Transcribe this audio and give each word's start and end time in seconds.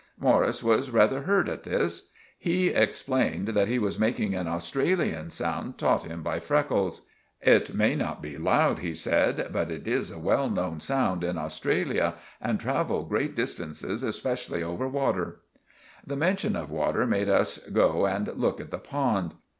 Morris 0.19 0.63
was 0.63 0.89
rather 0.89 1.21
hurt 1.21 1.47
at 1.47 1.61
this. 1.61 2.09
Me 2.43 2.69
explained 2.69 3.49
that 3.49 3.67
he 3.67 3.77
was 3.77 3.99
making 3.99 4.33
an 4.33 4.47
Australian 4.47 5.29
sound 5.29 5.77
tought 5.77 6.05
him 6.05 6.23
by 6.23 6.39
Freckles. 6.39 7.03
"It 7.39 7.75
may 7.75 7.93
not 7.93 8.19
be 8.19 8.35
loud," 8.39 8.79
he 8.79 8.95
said, 8.95 9.49
"but 9.53 9.69
it 9.69 9.87
is 9.87 10.09
a 10.09 10.17
well 10.17 10.49
none 10.49 10.79
sound 10.79 11.23
in 11.23 11.37
Australia 11.37 12.15
and 12.41 12.59
travel 12.59 13.03
grate 13.03 13.35
distances 13.35 14.03
espeshully 14.03 14.63
over 14.63 14.87
water." 14.87 15.41
The 16.03 16.17
menshun 16.17 16.55
of 16.55 16.71
water 16.71 17.05
made 17.05 17.29
us 17.29 17.59
go 17.59 18.07
and 18.07 18.27
look 18.35 18.59
at 18.59 18.71
the 18.71 18.79
pond. 18.79 19.35